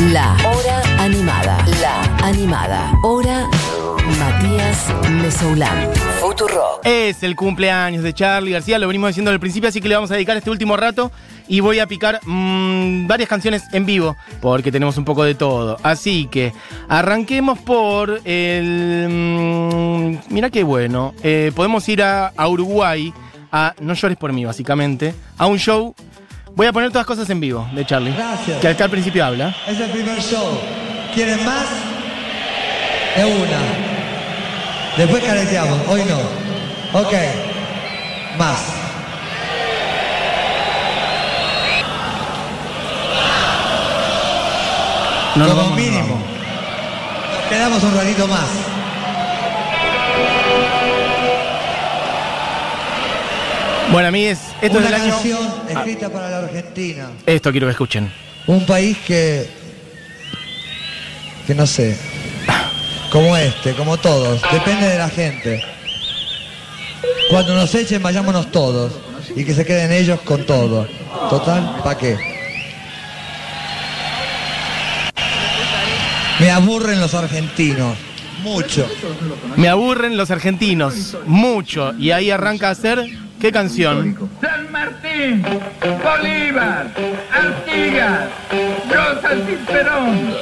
La 0.00 0.34
Hora 0.44 0.82
Animada. 0.98 1.64
La 1.80 2.02
Animada. 2.26 2.92
Hora 3.04 3.48
Matías 4.18 4.88
Mesoulán. 5.10 5.88
Futuro. 6.20 6.80
Es 6.82 7.22
el 7.22 7.36
cumpleaños 7.36 8.02
de 8.02 8.12
Charlie 8.12 8.52
García, 8.52 8.78
lo 8.78 8.88
venimos 8.88 9.10
diciendo 9.10 9.30
al 9.30 9.38
principio, 9.38 9.68
así 9.68 9.80
que 9.80 9.88
le 9.88 9.94
vamos 9.94 10.10
a 10.10 10.14
dedicar 10.14 10.36
este 10.36 10.50
último 10.50 10.76
rato 10.76 11.12
y 11.46 11.60
voy 11.60 11.78
a 11.78 11.86
picar 11.86 12.20
mm, 12.24 13.06
varias 13.06 13.28
canciones 13.28 13.62
en 13.72 13.86
vivo, 13.86 14.16
porque 14.40 14.72
tenemos 14.72 14.96
un 14.96 15.04
poco 15.04 15.22
de 15.24 15.34
todo. 15.34 15.78
Así 15.82 16.26
que 16.26 16.52
arranquemos 16.88 17.58
por 17.60 18.20
el... 18.24 19.08
mm, 19.08 20.32
mira 20.34 20.50
qué 20.50 20.62
bueno, 20.64 21.14
eh, 21.22 21.52
podemos 21.54 21.88
ir 21.88 22.02
a, 22.02 22.28
a 22.36 22.48
Uruguay, 22.48 23.12
a 23.52 23.74
No 23.80 23.94
llores 23.94 24.18
por 24.18 24.32
mí, 24.32 24.44
básicamente, 24.44 25.14
a 25.38 25.46
un 25.46 25.58
show. 25.58 25.94
Voy 26.54 26.66
a 26.66 26.72
poner 26.72 26.90
todas 26.90 27.06
cosas 27.06 27.28
en 27.30 27.40
vivo 27.40 27.66
de 27.72 27.84
Charlie, 27.86 28.12
Gracias. 28.12 28.60
que 28.60 28.68
acá 28.68 28.84
al 28.84 28.90
principio 28.90 29.24
habla. 29.24 29.54
Es 29.66 29.80
el 29.80 29.90
primer 29.90 30.20
show. 30.20 30.58
¿Quieren 31.14 31.44
más? 31.44 31.66
De 33.16 33.24
una. 33.24 33.58
Después 34.96 35.24
careteamos. 35.24 35.78
Hoy 35.88 36.02
no. 36.04 36.98
Ok. 37.00 37.12
Más. 38.38 38.58
No 45.34 45.48
Como 45.48 45.62
vamos, 45.62 45.76
mínimo. 45.76 46.18
Nos 47.40 47.48
quedamos 47.48 47.82
un 47.82 47.94
ratito 47.96 48.28
más. 48.28 48.48
Bueno, 53.92 54.08
a 54.08 54.10
mí 54.10 54.24
es... 54.24 54.38
Esto 54.60 54.78
Una 54.78 54.86
es 54.86 54.92
del 54.92 55.00
año... 55.02 55.12
canción 55.12 55.38
Ah, 55.68 55.72
escrita 55.72 56.08
para 56.10 56.30
la 56.30 56.38
Argentina. 56.38 57.10
esto 57.26 57.50
quiero 57.52 57.66
que 57.66 57.72
escuchen. 57.72 58.12
Un 58.46 58.66
país 58.66 58.96
que. 59.06 59.48
que 61.46 61.54
no 61.54 61.66
sé. 61.66 61.96
Como 63.10 63.36
este, 63.36 63.74
como 63.74 63.96
todos. 63.98 64.40
Depende 64.50 64.88
de 64.88 64.98
la 64.98 65.08
gente. 65.08 65.62
Cuando 67.30 67.54
nos 67.54 67.72
echen, 67.74 68.02
vayámonos 68.02 68.50
todos. 68.50 68.92
Y 69.36 69.44
que 69.44 69.54
se 69.54 69.64
queden 69.64 69.92
ellos 69.92 70.20
con 70.22 70.44
todo. 70.44 70.88
Total, 71.30 71.76
¿para 71.84 71.96
qué? 71.98 72.16
Me 76.40 76.50
aburren 76.50 77.00
los 77.00 77.14
argentinos. 77.14 77.96
Mucho. 78.42 78.88
Me 79.56 79.68
aburren 79.68 80.16
los 80.16 80.30
argentinos, 80.32 81.16
mucho. 81.26 81.92
Y 81.96 82.10
ahí 82.10 82.30
arranca 82.32 82.68
a 82.68 82.72
hacer, 82.72 82.98
¿qué 83.42 83.50
canción? 83.50 84.16
San 84.40 84.70
Martín, 84.70 85.42
Bolívar, 85.82 86.86
Artigas, 87.32 88.28
Rosas 88.88 89.38
y 89.50 89.56
Perón. 89.66 90.34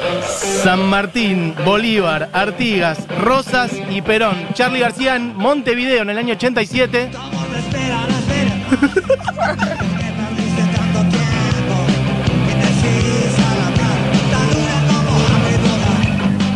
San 0.62 0.84
Martín, 0.84 1.54
Bolívar, 1.64 2.28
Artigas, 2.34 3.08
Rosas 3.22 3.72
y 3.88 4.02
Perón. 4.02 4.36
Charlie 4.52 4.80
García 4.80 5.16
en 5.16 5.34
Montevideo 5.34 6.02
en 6.02 6.10
el 6.10 6.18
año 6.18 6.34
87. 6.34 7.10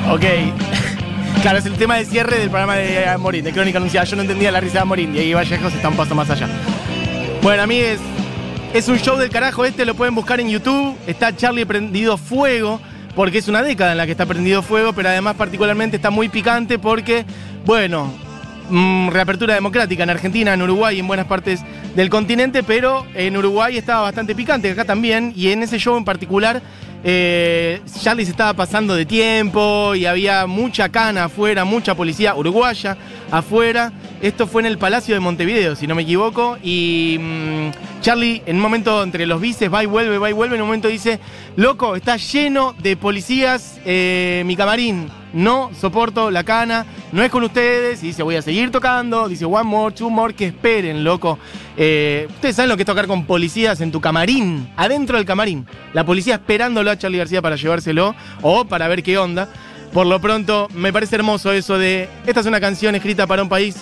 Ok. 0.07 0.74
Claro, 1.45 1.59
es 1.59 1.67
el 1.67 1.75
tema 1.75 1.97
de 1.97 2.07
cierre 2.07 2.39
del 2.39 2.49
programa 2.49 2.77
de 2.77 3.07
Amorín, 3.07 3.45
de 3.45 3.53
Crónica 3.53 3.77
Anunciada. 3.77 4.07
Yo 4.07 4.17
no 4.17 4.23
entendía 4.23 4.51
la 4.51 4.61
risa 4.61 4.77
de 4.77 4.79
Amorín 4.79 5.15
y 5.15 5.19
ahí 5.19 5.35
Vallejos 5.35 5.75
está 5.75 5.91
un 5.91 5.95
paso 5.95 6.15
más 6.15 6.31
allá. 6.31 6.49
Bueno, 7.43 7.65
a 7.65 7.67
mí 7.67 7.77
es, 7.77 8.01
es 8.73 8.89
un 8.89 8.99
show 8.99 9.19
del 9.19 9.29
carajo 9.29 9.67
este, 9.67 9.85
lo 9.85 9.95
pueden 9.95 10.15
buscar 10.15 10.41
en 10.41 10.49
YouTube. 10.49 10.97
Está 11.07 11.37
Charlie 11.37 11.67
prendido 11.67 12.17
fuego, 12.17 12.81
porque 13.15 13.37
es 13.37 13.49
una 13.49 13.63
década 13.63 13.93
en 13.93 13.99
la 13.99 14.07
que 14.07 14.13
está 14.13 14.25
prendido 14.25 14.63
fuego, 14.63 14.95
pero 14.95 15.11
además 15.11 15.35
particularmente 15.35 15.97
está 15.97 16.09
muy 16.09 16.31
picante 16.31 16.79
porque, 16.79 17.27
bueno, 17.67 18.11
mm, 18.71 19.11
reapertura 19.11 19.53
democrática 19.53 20.03
en 20.03 20.09
Argentina, 20.09 20.55
en 20.55 20.63
Uruguay 20.63 20.97
y 20.97 21.01
en 21.01 21.07
buenas 21.07 21.27
partes 21.27 21.61
del 21.95 22.09
continente, 22.09 22.63
pero 22.63 23.05
en 23.15 23.37
Uruguay 23.37 23.77
estaba 23.77 24.01
bastante 24.01 24.35
picante, 24.35 24.71
acá 24.71 24.87
también, 24.87 25.35
y 25.37 25.51
en 25.51 25.63
ese 25.63 25.79
show 25.79 25.99
en 25.99 26.07
particular, 26.07 26.63
eh, 27.07 27.83
Charlie 28.01 28.25
se 28.25 28.31
estaba 28.31 28.55
pasando 28.55 28.95
de 28.95 29.05
tiempo 29.05 29.95
y 29.95 30.07
había 30.07 30.47
mucha 30.47 30.89
cana 30.89 31.25
afuera, 31.25 31.65
mucha 31.67 31.95
policía 31.95 32.35
uruguaya 32.35 32.97
afuera. 33.31 33.93
Esto 34.25 34.47
fue 34.47 34.63
en 34.63 34.67
el 34.67 34.79
Palacio 34.79 35.15
de 35.15 35.21
Montevideo, 35.21 35.77
si 35.77 35.87
no 35.87 35.95
me 35.95 36.01
equivoco, 36.01 36.57
y 36.63 37.19
mm, 37.21 38.01
Charlie 38.01 38.43
en 38.47 38.57
un 38.57 38.63
momento 38.63 39.03
entre 39.03 39.27
los 39.27 39.39
bices 39.39 39.71
va 39.71 39.83
y 39.83 39.87
vuelve, 39.87 40.17
va 40.17 40.31
y 40.31 40.33
vuelve, 40.33 40.57
en 40.57 40.63
un 40.63 40.69
momento 40.69 40.89
dice, 40.89 41.21
loco, 41.57 41.95
está 41.95 42.17
lleno 42.17 42.75
de 42.79 42.97
policías 42.97 43.79
eh, 43.85 44.43
mi 44.47 44.57
camarín, 44.57 45.11
no 45.35 45.71
soporto 45.79 46.31
la 46.31 46.43
cana, 46.43 46.87
no 47.13 47.23
es 47.23 47.31
con 47.31 47.45
ustedes, 47.45 48.03
y 48.03 48.07
dice, 48.07 48.23
voy 48.23 48.37
a 48.37 48.41
seguir 48.41 48.71
tocando, 48.71 49.29
dice, 49.29 49.45
one 49.45 49.65
more, 49.65 49.95
two 49.95 50.09
more, 50.09 50.33
que 50.33 50.47
esperen, 50.47 51.05
loco. 51.05 51.39
Eh, 51.77 52.27
ustedes 52.31 52.57
saben 52.57 52.71
lo 52.71 52.77
que 52.77 52.85
es 52.85 52.87
tocar 52.87 53.07
con 53.07 53.27
policías 53.27 53.83
en 53.83 53.93
tu 53.93 54.01
camarín, 54.01 54.73
adentro 54.79 55.19
del 55.19 55.27
camarín, 55.27 55.67
la 55.93 56.07
policía 56.07 56.37
esperándolo 56.37 56.91
a 56.91 56.97
Charlie 56.97 57.19
García 57.19 57.43
para 57.43 57.57
llevárselo 57.57 58.15
o 58.41 58.65
para 58.65 58.89
ver 58.89 59.03
qué 59.03 59.19
onda. 59.19 59.51
Por 59.93 60.07
lo 60.07 60.19
pronto, 60.19 60.69
me 60.75 60.95
parece 60.95 61.17
hermoso 61.17 61.53
eso 61.53 61.77
de, 61.77 62.09
esta 62.27 62.41
es 62.41 62.47
una 62.47 62.59
canción 62.59 62.95
escrita 62.95 63.27
para 63.27 63.43
un 63.43 63.51
país 63.51 63.77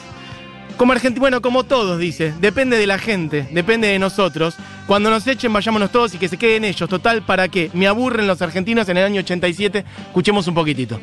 como 0.76 0.92
Argentina, 0.92 1.20
bueno, 1.20 1.42
como 1.42 1.64
todos, 1.64 1.98
dice. 1.98 2.32
Depende 2.40 2.76
de 2.76 2.86
la 2.86 2.98
gente, 2.98 3.48
depende 3.52 3.88
de 3.88 3.98
nosotros. 3.98 4.54
Cuando 4.86 5.10
nos 5.10 5.26
echen, 5.26 5.52
vayámonos 5.52 5.90
todos 5.90 6.14
y 6.14 6.18
que 6.18 6.28
se 6.28 6.36
queden 6.36 6.64
ellos. 6.64 6.88
Total, 6.88 7.22
¿para 7.22 7.48
qué? 7.48 7.70
Me 7.72 7.86
aburren 7.86 8.26
los 8.26 8.42
argentinos 8.42 8.88
en 8.88 8.96
el 8.96 9.04
año 9.04 9.20
87. 9.20 9.84
Escuchemos 10.08 10.46
un 10.48 10.54
poquitito. 10.54 11.00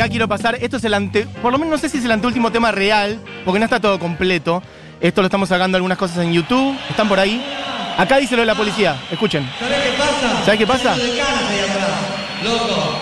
Acá 0.00 0.08
quiero 0.08 0.28
pasar. 0.28 0.56
Esto 0.60 0.78
es 0.78 0.84
el 0.84 0.94
ante. 0.94 1.26
Por 1.42 1.52
lo 1.52 1.58
menos 1.58 1.72
no 1.72 1.78
sé 1.78 1.88
si 1.88 1.98
es 1.98 2.04
el 2.04 2.10
anteúltimo 2.10 2.50
tema 2.50 2.72
real, 2.72 3.20
porque 3.44 3.58
no 3.58 3.64
está 3.64 3.80
todo 3.80 3.98
completo. 3.98 4.62
Esto 5.00 5.20
lo 5.20 5.26
estamos 5.26 5.48
sacando 5.48 5.76
algunas 5.76 5.98
cosas 5.98 6.18
en 6.18 6.32
YouTube. 6.32 6.76
Están 6.88 7.08
por 7.08 7.20
ahí. 7.20 7.44
Acá 7.98 8.16
dice 8.16 8.34
lo 8.34 8.42
de 8.42 8.46
la 8.46 8.54
policía. 8.54 8.96
Escuchen. 9.10 9.48
¿Sabes 9.58 9.78
qué 9.78 9.96
pasa? 9.98 10.44
¿Sabés 10.44 10.58
qué 10.58 10.66
pasa? 10.66 10.96
De 10.96 11.18
canas 11.18 11.44
ahí 11.50 11.60
atrás, 11.60 11.90
loco. 12.44 12.98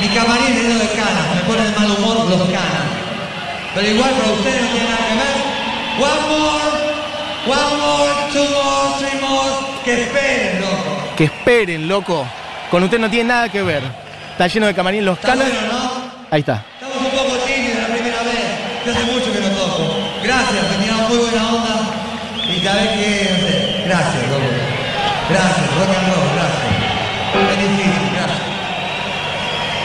Mi 0.00 0.08
camarín 0.08 0.56
es 0.56 0.78
de 0.78 0.94
canas, 0.94 1.34
me 1.34 1.40
pone 1.42 1.64
de 1.64 1.78
mal 1.78 1.90
humor 1.90 2.28
los 2.28 2.48
canas. 2.48 2.84
Pero 3.74 3.88
igual 3.88 4.10
para 4.10 4.32
ustedes 4.32 4.62
no 4.62 4.68
tiene 4.68 4.88
nada 4.88 5.08
que 5.08 5.14
ver. 5.14 5.36
One 5.98 6.22
more, 6.28 6.68
one 7.46 7.76
more, 7.80 8.32
two 8.32 8.44
more, 8.44 8.98
three 8.98 9.20
more. 9.20 9.56
Que 9.84 10.02
esperen, 10.02 10.60
loco. 10.60 11.16
Que 11.16 11.24
esperen, 11.24 11.88
loco. 11.88 12.26
Con 12.70 12.82
usted 12.82 12.98
no 12.98 13.08
tiene 13.08 13.28
nada 13.28 13.48
que 13.48 13.62
ver. 13.62 14.05
Está 14.36 14.46
lleno 14.48 14.66
de 14.66 14.74
camarín 14.74 15.02
los 15.04 15.16
Está 15.16 15.28
canas. 15.28 15.48
bueno, 15.50 15.72
¿no? 15.72 15.90
Ahí 16.30 16.40
está. 16.40 16.62
Estamos 16.78 16.96
un 16.98 17.10
poco 17.10 17.36
tímidos 17.46 17.78
la 17.80 17.94
primera 17.94 18.22
vez. 18.22 18.44
Yo 18.84 18.92
hace 18.92 19.04
mucho 19.04 19.32
que 19.32 19.40
no 19.40 19.48
toco. 19.48 19.94
Gracias, 20.22 20.62
me 20.70 20.84
tiraron 20.84 21.08
muy 21.08 21.16
buena 21.16 21.48
onda. 21.54 21.76
Y 22.54 22.60
cada 22.60 22.82
vez 22.82 22.90
que, 22.90 23.30
no 23.32 23.38
sé, 23.48 23.82
gracias, 23.86 24.28
loco. 24.28 24.44
Gracias, 25.30 25.66
rock 25.78 25.88
and 25.96 26.08
roll, 26.14 26.28
gracias. 26.36 27.50
Es 27.50 27.58
difícil, 27.58 28.10
gracias. 28.12 28.46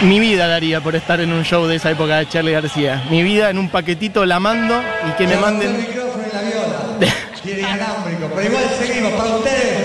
Mi 0.02 0.20
vida 0.20 0.48
daría 0.48 0.82
por 0.82 0.96
estar 0.96 1.22
en 1.22 1.32
un 1.32 1.46
show 1.46 1.66
de 1.68 1.76
esa 1.78 1.92
época 1.92 2.18
de 2.18 2.28
Charlie 2.28 2.52
García. 2.52 3.04
Mi 3.10 3.24
vida 3.24 3.50
en 3.52 3.58
un 3.58 3.70
paquetito 3.70 4.26
la 4.26 4.40
mando 4.42 4.82
y 5.08 5.12
que 5.14 5.28
me 5.28 5.36
El 5.36 5.40
manden. 5.40 5.78
micrófono 5.78 6.24
y 6.30 6.36
la 6.36 6.42
viola. 6.42 6.78
Y 7.44 7.50
el 7.52 7.60
inalámbrico. 7.60 8.30
Pero 8.36 8.48
igual 8.50 8.64
seguimos 8.80 9.14
para 9.14 9.30
ustedes. 9.38 9.81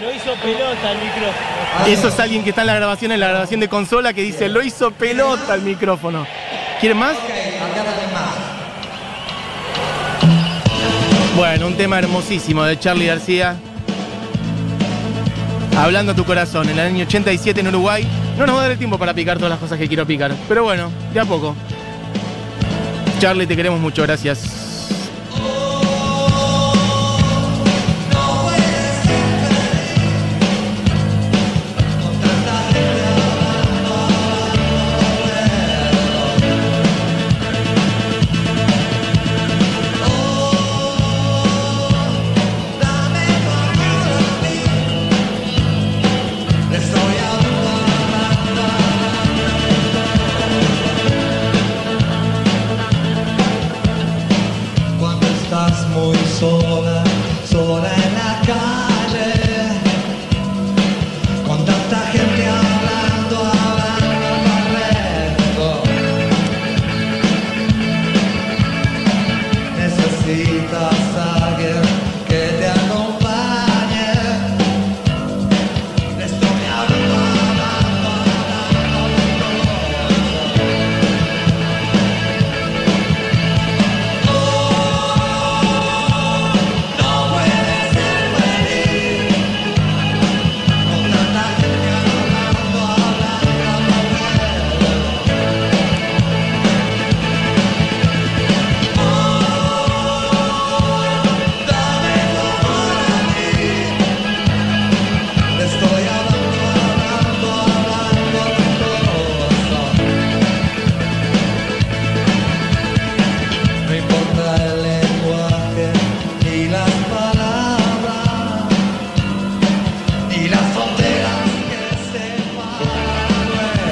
Lo 0.00 0.14
hizo 0.14 0.34
pelota 0.36 0.92
el 0.92 0.98
micrófono. 0.98 1.86
Eso 1.86 2.08
es 2.08 2.18
alguien 2.18 2.42
que 2.42 2.50
está 2.50 2.62
en 2.62 2.68
la 2.68 2.74
grabación, 2.74 3.12
en 3.12 3.20
la 3.20 3.28
grabación 3.28 3.60
de 3.60 3.68
consola, 3.68 4.14
que 4.14 4.22
dice, 4.22 4.48
lo 4.48 4.62
hizo 4.62 4.90
pelota 4.92 5.54
el 5.54 5.60
micrófono. 5.60 6.26
¿Quieren 6.80 6.96
más? 6.96 7.16
Bueno, 11.36 11.66
un 11.66 11.76
tema 11.76 11.98
hermosísimo 11.98 12.64
de 12.64 12.78
Charlie 12.78 13.06
García. 13.06 13.56
Hablando 15.76 16.12
a 16.12 16.14
tu 16.16 16.24
corazón, 16.24 16.70
en 16.70 16.78
el 16.78 16.86
año 16.86 17.04
87 17.04 17.60
en 17.60 17.68
Uruguay. 17.68 18.06
No 18.38 18.46
nos 18.46 18.56
va 18.56 18.60
a 18.60 18.62
dar 18.62 18.72
el 18.72 18.78
tiempo 18.78 18.96
para 18.98 19.12
picar 19.12 19.36
todas 19.36 19.50
las 19.50 19.58
cosas 19.58 19.78
que 19.78 19.86
quiero 19.86 20.06
picar. 20.06 20.32
Pero 20.48 20.64
bueno, 20.64 20.90
de 21.12 21.20
a 21.20 21.26
poco. 21.26 21.54
Charlie, 23.18 23.46
te 23.46 23.54
queremos 23.54 23.80
mucho, 23.80 24.02
gracias. 24.02 24.59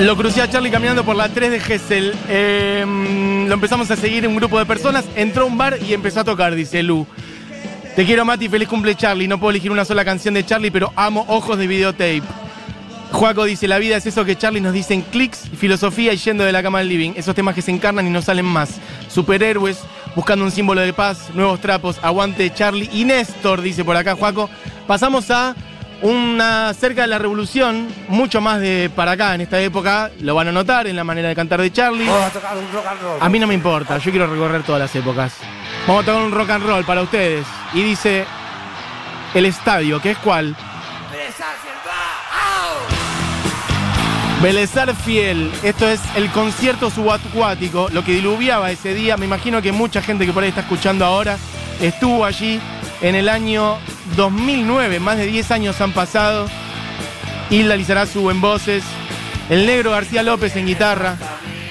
Lo 0.00 0.16
crucé 0.16 0.40
a 0.40 0.48
Charlie 0.48 0.70
caminando 0.70 1.04
por 1.04 1.16
la 1.16 1.28
3 1.28 1.50
de 1.50 1.58
Gessel. 1.58 2.14
Eh, 2.28 2.84
lo 3.48 3.54
empezamos 3.54 3.90
a 3.90 3.96
seguir 3.96 4.28
un 4.28 4.36
grupo 4.36 4.56
de 4.56 4.64
personas. 4.64 5.04
Entró 5.16 5.42
a 5.42 5.46
un 5.46 5.58
bar 5.58 5.76
y 5.82 5.92
empezó 5.92 6.20
a 6.20 6.24
tocar, 6.24 6.54
dice 6.54 6.84
Lu. 6.84 7.04
Te 7.96 8.06
quiero, 8.06 8.24
Mati. 8.24 8.48
Feliz 8.48 8.68
cumple, 8.68 8.94
Charlie. 8.94 9.26
No 9.26 9.40
puedo 9.40 9.50
elegir 9.50 9.72
una 9.72 9.84
sola 9.84 10.04
canción 10.04 10.34
de 10.34 10.46
Charlie, 10.46 10.70
pero 10.70 10.92
amo 10.94 11.24
ojos 11.26 11.58
de 11.58 11.66
videotape. 11.66 12.22
Juaco 13.10 13.44
dice: 13.44 13.66
La 13.66 13.78
vida 13.78 13.96
es 13.96 14.06
eso 14.06 14.24
que 14.24 14.36
Charlie 14.36 14.60
nos 14.60 14.72
dice 14.72 14.94
en 14.94 15.02
clics, 15.02 15.48
filosofía 15.58 16.12
y 16.12 16.16
yendo 16.16 16.44
de 16.44 16.52
la 16.52 16.62
cama 16.62 16.78
al 16.78 16.88
living. 16.88 17.14
Esos 17.16 17.34
temas 17.34 17.56
que 17.56 17.62
se 17.62 17.72
encarnan 17.72 18.06
y 18.06 18.10
no 18.10 18.22
salen 18.22 18.46
más. 18.46 18.78
Superhéroes, 19.08 19.80
buscando 20.14 20.44
un 20.44 20.52
símbolo 20.52 20.80
de 20.80 20.92
paz, 20.92 21.30
nuevos 21.34 21.60
trapos, 21.60 21.98
aguante 22.02 22.54
Charlie 22.54 22.88
y 22.92 23.04
Néstor, 23.04 23.62
dice 23.62 23.84
por 23.84 23.96
acá 23.96 24.14
Juaco. 24.14 24.48
Pasamos 24.86 25.28
a 25.32 25.56
una 26.02 26.72
cerca 26.74 27.02
de 27.02 27.08
la 27.08 27.18
revolución, 27.18 27.88
mucho 28.08 28.40
más 28.40 28.60
de 28.60 28.90
para 28.94 29.12
acá 29.12 29.34
en 29.34 29.40
esta 29.40 29.60
época. 29.60 30.10
Lo 30.20 30.34
van 30.34 30.48
a 30.48 30.52
notar 30.52 30.86
en 30.86 30.96
la 30.96 31.04
manera 31.04 31.28
de 31.28 31.34
cantar 31.34 31.60
de 31.60 31.72
Charlie. 31.72 32.08
A 33.20 33.28
mí 33.28 33.38
no 33.38 33.46
me 33.46 33.54
importa, 33.54 33.98
yo 33.98 34.10
quiero 34.10 34.26
recorrer 34.26 34.62
todas 34.62 34.80
las 34.80 34.94
épocas. 34.94 35.34
Vamos 35.86 36.02
a 36.02 36.06
tocar 36.06 36.22
un 36.22 36.32
rock 36.32 36.50
and 36.50 36.64
roll 36.64 36.84
para 36.84 37.02
ustedes. 37.02 37.46
Y 37.72 37.82
dice 37.82 38.24
el 39.34 39.46
estadio, 39.46 40.00
que 40.00 40.12
es 40.12 40.18
cuál? 40.18 40.56
Belezar 44.42 44.94
Fiel, 44.94 45.50
esto 45.64 45.88
es 45.88 46.00
el 46.14 46.30
concierto 46.30 46.90
subacuático, 46.90 47.88
lo 47.90 48.04
que 48.04 48.12
diluviaba 48.12 48.70
ese 48.70 48.94
día. 48.94 49.16
Me 49.16 49.26
imagino 49.26 49.60
que 49.60 49.72
mucha 49.72 50.00
gente 50.00 50.24
que 50.26 50.32
por 50.32 50.44
ahí 50.44 50.50
está 50.50 50.60
escuchando 50.60 51.04
ahora 51.04 51.36
estuvo 51.80 52.24
allí 52.24 52.60
en 53.00 53.14
el 53.14 53.28
año 53.28 53.78
2009, 54.16 55.00
más 55.00 55.16
de 55.18 55.26
10 55.26 55.50
años 55.50 55.80
han 55.80 55.92
pasado. 55.92 56.48
Hilda 57.50 57.76
Lizarazu 57.76 58.30
en 58.30 58.40
voces, 58.40 58.84
el 59.48 59.66
negro 59.66 59.92
García 59.92 60.22
López 60.22 60.54
en 60.56 60.66
guitarra, 60.66 61.16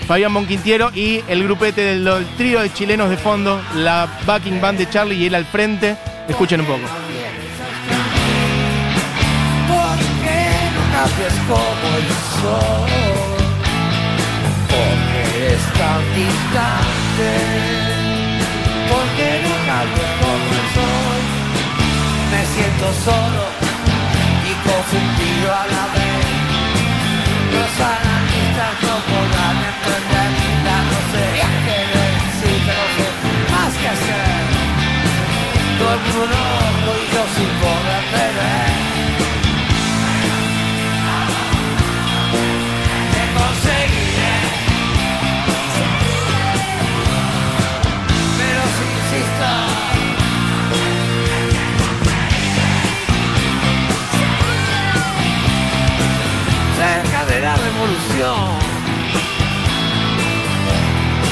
Fabián 0.07 0.31
Monquintiero 0.31 0.91
y 0.93 1.23
el 1.27 1.43
grupete 1.43 1.81
del, 1.81 2.25
trío 2.37 2.61
de 2.61 2.73
chilenos 2.73 3.09
de 3.09 3.17
fondo, 3.17 3.61
la 3.75 4.07
backing 4.25 4.59
band 4.61 4.79
de 4.79 4.89
Charlie 4.89 5.15
y 5.15 5.25
él 5.27 5.35
al 5.35 5.45
frente. 5.45 5.97
Escuchen 6.27 6.61
un 6.61 6.65
poco. 6.65 6.81
Porque 14.67 15.37
eres 15.37 15.61
tan 15.73 16.01
distante. 16.15 17.29
¿Por 18.89 19.05
qué 19.17 19.41
no 19.43 19.57
como 20.21 20.51
el 20.53 20.67
sol? 20.73 21.16
Me 22.31 22.45
siento 22.45 22.87
solo 23.05 23.43
y 24.45 24.53
confundido 24.67 25.53
a 25.53 25.67
la 25.67 25.83
vez. 25.93 26.07
Analistas 27.79 28.26
Cerca 57.37 57.51
de 57.51 57.55
la 57.55 57.55
revolución. 57.55 58.35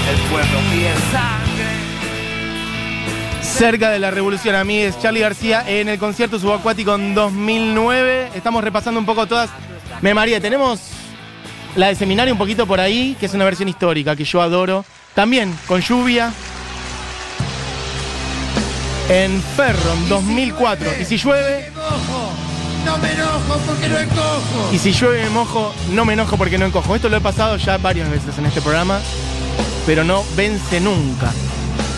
El 0.08 0.18
pueblo 0.30 0.60
pide 0.72 0.94
sangre. 1.12 1.66
Cerca 3.42 3.90
de 3.90 3.98
la 3.98 4.12
revolución, 4.12 4.54
a 4.54 4.64
mí 4.64 4.78
es 4.78 5.00
Charlie 5.00 5.22
García 5.22 5.64
en 5.68 5.90
el 5.90 5.98
concierto 5.98 6.38
subacuático 6.38 6.94
en 6.94 7.16
2009. 7.16 8.30
Estamos 8.36 8.64
repasando 8.64 9.00
un 9.00 9.06
poco 9.08 9.26
todas. 9.26 9.50
Me 10.02 10.14
María, 10.14 10.40
tenemos 10.40 10.80
la 11.76 11.88
de 11.88 11.96
seminario 11.96 12.36
un 12.36 12.38
poquito 12.38 12.68
por 12.68 12.80
ahí, 12.80 13.18
que 13.20 13.26
es 13.26 13.34
una 13.34 13.46
versión 13.46 13.68
histórica 13.68 14.16
que 14.16 14.26
yo 14.26 14.44
adoro. 14.44 14.86
También 15.16 15.58
con 15.66 15.82
lluvia. 15.82 16.32
En 19.10 19.42
Ferro, 19.42 19.94
en 19.94 20.10
2004. 20.10 21.02
Y 21.02 21.06
si 21.06 21.18
llueve, 21.18 21.72
No 22.86 22.98
me 23.00 23.12
enojo 23.12 23.60
porque 23.66 23.90
no 23.90 23.98
encojo. 24.00 24.70
y 24.72 24.78
si 24.78 24.92
llueve 24.92 25.24
me 25.24 25.30
mojo, 25.30 25.74
no 25.92 26.06
me 26.06 26.14
enojo 26.14 26.38
porque 26.38 26.58
no 26.58 26.66
encojo. 26.66 26.96
Esto 26.96 27.10
lo 27.10 27.18
he 27.18 27.22
pasado 27.22 27.58
ya 27.58 27.78
varias 27.78 28.10
veces 28.10 28.38
en 28.38 28.46
este 28.46 28.62
programa, 28.62 29.00
pero 29.86 30.04
no 30.04 30.24
vence 30.36 30.80
nunca. 30.80 31.32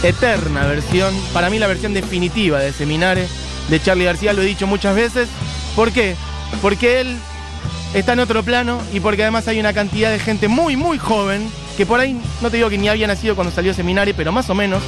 Eterna 0.03 0.65
versión, 0.65 1.13
para 1.33 1.49
mí 1.49 1.59
la 1.59 1.67
versión 1.67 1.93
definitiva 1.93 2.59
de 2.59 2.71
Seminare 2.71 3.27
de 3.67 3.81
Charlie 3.81 4.05
García, 4.05 4.33
lo 4.33 4.41
he 4.41 4.45
dicho 4.45 4.67
muchas 4.67 4.95
veces. 4.95 5.27
¿Por 5.75 5.91
qué? 5.91 6.15
Porque 6.61 7.01
él 7.01 7.17
está 7.93 8.13
en 8.13 8.19
otro 8.19 8.43
plano 8.43 8.81
y 8.93 8.99
porque 8.99 9.23
además 9.23 9.47
hay 9.47 9.59
una 9.59 9.73
cantidad 9.73 10.11
de 10.11 10.19
gente 10.19 10.47
muy, 10.47 10.75
muy 10.75 10.97
joven 10.97 11.49
que 11.75 11.85
por 11.85 11.99
ahí, 11.99 12.19
no 12.41 12.49
te 12.49 12.57
digo 12.57 12.69
que 12.69 12.77
ni 12.77 12.89
había 12.89 13.07
nacido 13.07 13.35
cuando 13.35 13.53
salió 13.53 13.73
Seminare, 13.73 14.13
pero 14.13 14.31
más 14.31 14.49
o 14.49 14.55
menos, 14.55 14.81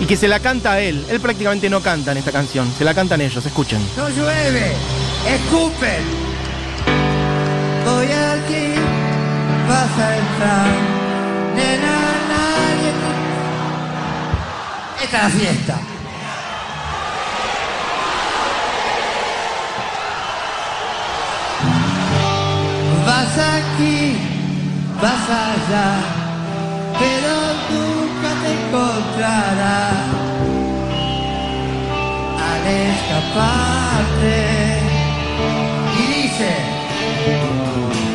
y 0.00 0.06
que 0.06 0.16
se 0.16 0.26
la 0.26 0.40
canta 0.40 0.72
a 0.72 0.80
él. 0.80 1.04
Él 1.08 1.20
prácticamente 1.20 1.70
no 1.70 1.80
canta 1.80 2.10
en 2.10 2.18
esta 2.18 2.32
canción, 2.32 2.72
se 2.76 2.84
la 2.84 2.94
cantan 2.94 3.20
ellos, 3.20 3.46
escuchen. 3.46 3.80
No 3.96 4.08
llueve 4.08 4.72
escupen. 5.26 6.04
Voy 7.84 8.06
aquí, 8.06 8.74
vas 9.68 9.98
a 9.98 10.16
entrar. 10.16 10.68
Nena, 11.54 11.96
nadie. 12.32 12.92
Esta 15.02 15.16
es 15.16 15.22
la 15.22 15.30
fiesta. 15.30 15.76
Vas 23.06 23.38
aquí, 23.38 24.16
vas 25.00 25.28
allá, 25.28 25.88
pero 26.98 27.32
nunca 27.70 28.30
te 28.42 28.50
encontrarás 28.52 30.00
al 32.38 32.64
escaparte 32.66 34.32
y 35.98 36.22
dice. 36.22 38.11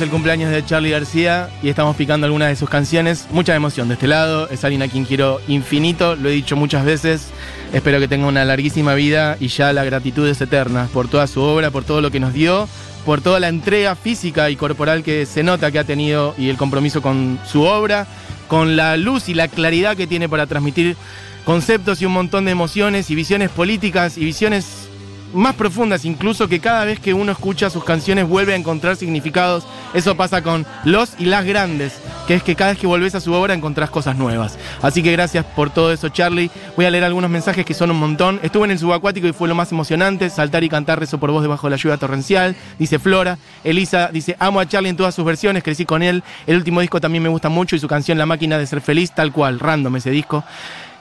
El 0.00 0.10
cumpleaños 0.10 0.50
de 0.50 0.64
Charlie 0.64 0.90
García 0.90 1.50
y 1.62 1.68
estamos 1.68 1.96
picando 1.96 2.24
algunas 2.24 2.48
de 2.48 2.56
sus 2.56 2.68
canciones. 2.68 3.26
Mucha 3.30 3.54
emoción 3.54 3.88
de 3.88 3.94
este 3.94 4.06
lado. 4.06 4.48
Es 4.48 4.64
alguien 4.64 4.82
a 4.82 4.88
quien 4.88 5.04
quiero 5.04 5.40
infinito, 5.48 6.16
lo 6.16 6.28
he 6.28 6.32
dicho 6.32 6.56
muchas 6.56 6.84
veces. 6.84 7.28
Espero 7.72 7.98
que 7.98 8.08
tenga 8.08 8.26
una 8.26 8.44
larguísima 8.44 8.94
vida 8.94 9.36
y 9.40 9.48
ya 9.48 9.72
la 9.72 9.84
gratitud 9.84 10.28
es 10.28 10.40
eterna 10.40 10.88
por 10.92 11.08
toda 11.08 11.26
su 11.26 11.40
obra, 11.40 11.70
por 11.70 11.84
todo 11.84 12.00
lo 12.00 12.10
que 12.10 12.20
nos 12.20 12.32
dio, 12.32 12.68
por 13.04 13.20
toda 13.20 13.40
la 13.40 13.48
entrega 13.48 13.94
física 13.94 14.50
y 14.50 14.56
corporal 14.56 15.02
que 15.02 15.26
se 15.26 15.42
nota 15.42 15.70
que 15.70 15.78
ha 15.78 15.84
tenido 15.84 16.34
y 16.38 16.48
el 16.48 16.56
compromiso 16.56 17.02
con 17.02 17.38
su 17.46 17.62
obra, 17.62 18.06
con 18.48 18.76
la 18.76 18.96
luz 18.96 19.28
y 19.28 19.34
la 19.34 19.48
claridad 19.48 19.96
que 19.96 20.06
tiene 20.06 20.28
para 20.28 20.46
transmitir 20.46 20.96
conceptos 21.44 22.02
y 22.02 22.06
un 22.06 22.12
montón 22.12 22.44
de 22.44 22.50
emociones 22.50 23.10
y 23.10 23.14
visiones 23.14 23.50
políticas 23.50 24.18
y 24.18 24.24
visiones 24.24 24.89
más 25.32 25.54
profundas, 25.54 26.04
incluso 26.04 26.48
que 26.48 26.60
cada 26.60 26.84
vez 26.84 27.00
que 27.00 27.14
uno 27.14 27.32
escucha 27.32 27.70
sus 27.70 27.84
canciones 27.84 28.28
vuelve 28.28 28.52
a 28.52 28.56
encontrar 28.56 28.96
significados. 28.96 29.64
Eso 29.94 30.16
pasa 30.16 30.42
con 30.42 30.66
los 30.84 31.12
y 31.18 31.26
las 31.26 31.44
grandes, 31.44 31.94
que 32.26 32.34
es 32.34 32.42
que 32.42 32.54
cada 32.54 32.70
vez 32.70 32.80
que 32.80 32.86
volvés 32.86 33.14
a 33.14 33.20
su 33.20 33.32
obra 33.32 33.54
encontrás 33.54 33.90
cosas 33.90 34.16
nuevas. 34.16 34.58
Así 34.82 35.02
que 35.02 35.12
gracias 35.12 35.44
por 35.44 35.70
todo 35.70 35.92
eso, 35.92 36.08
Charlie. 36.08 36.50
Voy 36.76 36.86
a 36.86 36.90
leer 36.90 37.04
algunos 37.04 37.30
mensajes 37.30 37.64
que 37.64 37.74
son 37.74 37.90
un 37.90 37.98
montón. 37.98 38.40
Estuve 38.42 38.64
en 38.64 38.72
el 38.72 38.78
subacuático 38.78 39.26
y 39.26 39.32
fue 39.32 39.48
lo 39.48 39.54
más 39.54 39.72
emocionante. 39.72 40.30
Saltar 40.30 40.64
y 40.64 40.68
cantar 40.68 41.00
rezo 41.00 41.18
por 41.18 41.30
vos 41.30 41.42
debajo 41.42 41.66
de 41.66 41.72
la 41.72 41.76
lluvia 41.76 41.96
torrencial, 41.96 42.56
dice 42.78 42.98
Flora. 42.98 43.38
Elisa 43.64 44.10
dice, 44.12 44.36
amo 44.38 44.60
a 44.60 44.66
Charlie 44.66 44.90
en 44.90 44.96
todas 44.96 45.14
sus 45.14 45.24
versiones, 45.24 45.62
crecí 45.62 45.84
con 45.84 46.02
él. 46.02 46.22
El 46.46 46.56
último 46.56 46.80
disco 46.80 47.00
también 47.00 47.22
me 47.22 47.28
gusta 47.28 47.48
mucho 47.48 47.76
y 47.76 47.78
su 47.78 47.88
canción 47.88 48.18
La 48.18 48.26
máquina 48.26 48.58
de 48.58 48.66
ser 48.66 48.80
feliz, 48.80 49.12
tal 49.12 49.32
cual, 49.32 49.60
random 49.60 49.96
ese 49.96 50.10
disco. 50.10 50.44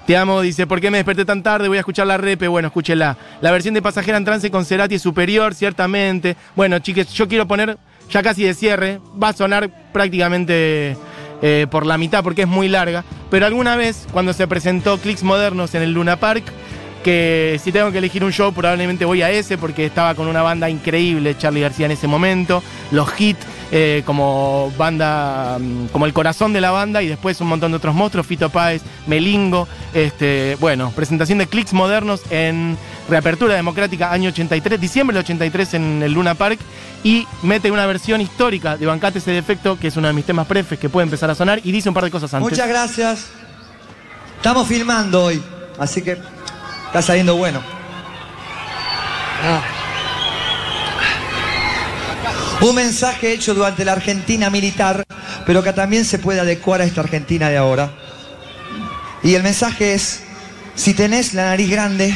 Te 0.09 0.17
amo, 0.17 0.41
dice, 0.41 0.65
¿por 0.65 0.81
qué 0.81 0.89
me 0.89 0.97
desperté 0.97 1.23
tan 1.23 1.43
tarde? 1.43 1.67
Voy 1.67 1.77
a 1.77 1.81
escuchar 1.81 2.07
la 2.07 2.17
repe. 2.17 2.47
Bueno, 2.47 2.69
escúchela. 2.69 3.15
La 3.41 3.51
versión 3.51 3.75
de 3.75 3.81
Pasajera 3.83 4.17
en 4.17 4.25
Trance 4.25 4.49
con 4.49 4.65
Cerati 4.65 4.95
es 4.95 5.03
superior, 5.03 5.53
ciertamente. 5.53 6.35
Bueno, 6.55 6.79
chiques, 6.79 7.13
yo 7.13 7.27
quiero 7.27 7.47
poner, 7.47 7.77
ya 8.09 8.23
casi 8.23 8.43
de 8.43 8.55
cierre, 8.55 8.99
va 9.21 9.27
a 9.27 9.33
sonar 9.33 9.69
prácticamente 9.93 10.97
eh, 11.43 11.67
por 11.69 11.85
la 11.85 11.99
mitad 11.99 12.23
porque 12.23 12.41
es 12.41 12.47
muy 12.47 12.67
larga. 12.67 13.03
Pero 13.29 13.45
alguna 13.45 13.75
vez, 13.75 14.07
cuando 14.11 14.33
se 14.33 14.47
presentó 14.47 14.97
Clicks 14.97 15.21
Modernos 15.21 15.75
en 15.75 15.83
el 15.83 15.93
Luna 15.93 16.15
Park, 16.15 16.43
que 17.03 17.59
si 17.63 17.71
tengo 17.71 17.91
que 17.91 17.97
elegir 17.97 18.23
un 18.23 18.31
show, 18.31 18.53
probablemente 18.53 19.05
voy 19.05 19.21
a 19.21 19.31
ese 19.31 19.57
porque 19.57 19.85
estaba 19.85 20.15
con 20.15 20.27
una 20.27 20.41
banda 20.41 20.69
increíble, 20.69 21.37
Charlie 21.37 21.61
García 21.61 21.85
en 21.85 21.93
ese 21.93 22.07
momento. 22.07 22.63
Los 22.91 23.09
hits 23.19 23.45
eh, 23.71 24.01
como 24.05 24.71
banda, 24.77 25.57
mm, 25.59 25.87
como 25.87 26.07
el 26.07 26.13
corazón 26.13 26.53
de 26.53 26.61
la 26.61 26.71
banda 26.71 27.03
y 27.03 27.07
después 27.07 27.39
un 27.39 27.47
montón 27.47 27.71
de 27.71 27.77
otros 27.77 27.93
monstruos, 27.93 28.25
Fito 28.25 28.49
Páez, 28.49 28.81
Melingo. 29.05 29.67
Este, 29.93 30.57
bueno, 30.59 30.91
presentación 30.95 31.37
de 31.37 31.47
clics 31.47 31.73
modernos 31.73 32.21
en 32.31 32.77
Reapertura 33.07 33.55
Democrática 33.55 34.11
año 34.11 34.29
83, 34.29 34.81
diciembre 34.81 35.15
del 35.15 35.23
83 35.23 35.73
en 35.75 36.03
el 36.03 36.13
Luna 36.13 36.33
Park 36.33 36.59
y 37.03 37.27
mete 37.43 37.71
una 37.71 37.85
versión 37.85 38.21
histórica 38.21 38.75
de 38.75 38.85
Bancate 38.85 39.19
ese 39.19 39.31
defecto, 39.31 39.77
que 39.79 39.87
es 39.87 39.97
uno 39.97 40.07
de 40.07 40.13
mis 40.13 40.25
temas 40.25 40.47
prefes 40.47 40.79
que 40.79 40.89
puede 40.89 41.05
empezar 41.05 41.29
a 41.29 41.35
sonar 41.35 41.61
y 41.63 41.71
dice 41.71 41.89
un 41.89 41.95
par 41.95 42.03
de 42.03 42.11
cosas 42.11 42.33
antes. 42.33 42.49
Muchas 42.49 42.67
gracias. 42.67 43.27
Estamos 44.37 44.67
filmando 44.67 45.25
hoy, 45.25 45.41
así 45.77 46.01
que 46.01 46.17
está 46.89 47.03
saliendo 47.03 47.35
bueno. 47.35 47.61
Un 52.61 52.75
mensaje 52.75 53.31
hecho 53.31 53.53
durante 53.53 53.85
la 53.85 53.91
Argentina 53.91 54.49
militar, 54.49 55.05
pero 55.45 55.61
que 55.61 55.71
también 55.71 56.03
se 56.03 56.17
puede 56.17 56.39
adecuar 56.39 56.81
a 56.81 56.85
esta 56.85 57.01
Argentina 57.01 57.47
de 57.49 57.57
ahora. 57.57 57.91
Y 59.21 59.35
el 59.35 59.43
mensaje 59.43 59.93
es, 59.93 60.23
si 60.73 60.95
tenés 60.95 61.35
la 61.35 61.45
nariz 61.45 61.69
grande, 61.69 62.11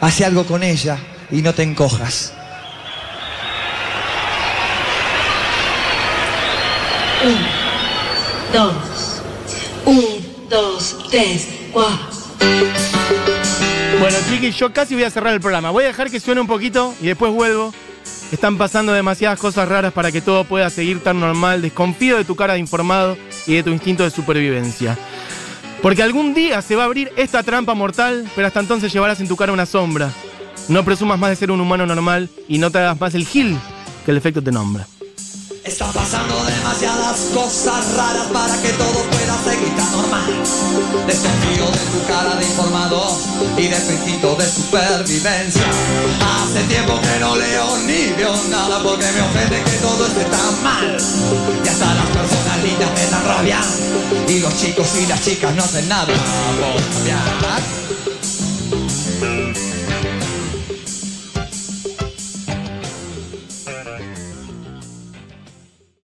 hace 0.00 0.24
algo 0.24 0.46
con 0.46 0.62
ella 0.62 0.96
y 1.30 1.42
no 1.42 1.52
te 1.52 1.62
encojas. 1.62 2.32
dos, 8.54 9.22
un, 9.84 10.48
dos, 10.48 10.96
tres, 11.10 11.46
cuatro. 11.72 13.01
Bueno, 14.02 14.18
chiquis, 14.28 14.56
yo 14.56 14.72
casi 14.72 14.94
voy 14.94 15.04
a 15.04 15.10
cerrar 15.10 15.32
el 15.32 15.40
programa. 15.40 15.70
Voy 15.70 15.84
a 15.84 15.86
dejar 15.86 16.10
que 16.10 16.18
suene 16.18 16.40
un 16.40 16.48
poquito 16.48 16.92
y 17.00 17.06
después 17.06 17.32
vuelvo. 17.32 17.72
Están 18.32 18.58
pasando 18.58 18.92
demasiadas 18.92 19.38
cosas 19.38 19.68
raras 19.68 19.92
para 19.92 20.10
que 20.10 20.20
todo 20.20 20.42
pueda 20.42 20.68
seguir 20.70 21.00
tan 21.04 21.20
normal. 21.20 21.62
Desconfío 21.62 22.16
de 22.16 22.24
tu 22.24 22.34
cara 22.34 22.54
de 22.54 22.58
informado 22.58 23.16
y 23.46 23.54
de 23.54 23.62
tu 23.62 23.70
instinto 23.70 24.02
de 24.02 24.10
supervivencia. 24.10 24.98
Porque 25.82 26.02
algún 26.02 26.34
día 26.34 26.60
se 26.62 26.74
va 26.74 26.82
a 26.82 26.86
abrir 26.86 27.12
esta 27.16 27.44
trampa 27.44 27.74
mortal, 27.74 28.28
pero 28.34 28.48
hasta 28.48 28.58
entonces 28.58 28.92
llevarás 28.92 29.20
en 29.20 29.28
tu 29.28 29.36
cara 29.36 29.52
una 29.52 29.66
sombra. 29.66 30.10
No 30.66 30.84
presumas 30.84 31.20
más 31.20 31.30
de 31.30 31.36
ser 31.36 31.52
un 31.52 31.60
humano 31.60 31.86
normal 31.86 32.28
y 32.48 32.58
no 32.58 32.72
te 32.72 32.78
hagas 32.78 33.00
más 33.00 33.14
el 33.14 33.24
gil 33.24 33.56
que 34.04 34.10
el 34.10 34.16
efecto 34.16 34.42
te 34.42 34.50
nombra. 34.50 34.84
Están 35.62 35.92
pasando 35.92 36.41
cosas 37.20 37.94
raras 37.94 38.26
para 38.32 38.62
que 38.62 38.70
todo 38.72 39.04
pueda 39.10 39.36
seguir 39.44 39.76
tan 39.76 39.92
normal. 39.92 40.32
Desconfío 41.06 41.66
de 41.66 41.78
tu 41.92 42.06
cara 42.06 42.36
de 42.36 42.44
informado 42.44 43.18
y 43.58 43.68
de 43.68 43.76
tu 43.76 44.36
de 44.36 44.48
supervivencia. 44.48 45.66
Hace 46.42 46.62
tiempo 46.68 46.98
que 47.00 47.18
no 47.20 47.36
leo 47.36 47.76
ni 47.86 48.12
veo 48.16 48.34
nada 48.48 48.82
porque 48.82 49.04
me 49.12 49.20
ofende 49.20 49.62
que 49.62 49.76
todo 49.78 50.06
esté 50.06 50.24
tan 50.24 50.62
mal. 50.62 50.96
Y 51.64 51.68
hasta 51.68 51.94
las 51.94 52.06
personas 52.06 52.62
lindas 52.62 52.90
me 52.94 53.06
dan 53.10 53.24
rabia. 53.26 53.60
Y 54.28 54.38
los 54.40 54.56
chicos 54.56 54.88
y 54.96 55.06
las 55.06 55.22
chicas 55.22 55.54
no 55.54 55.64
hacen 55.64 55.88
nada 55.88 56.06
por 56.06 56.16
cambiar. 56.94 57.62